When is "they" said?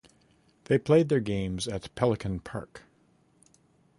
0.63-0.79